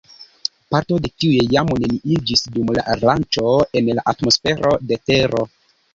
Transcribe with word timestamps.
Parto 0.75 0.95
de 1.03 1.11
tiuj 1.23 1.43
jam 1.57 1.69
neniiĝis 1.83 2.43
dum 2.55 2.71
la 2.79 2.87
lanĉo 3.03 3.53
en 3.83 3.93
la 4.01 4.07
atmosfero 4.15 4.73
de 4.93 4.99
Tero. 5.11 5.45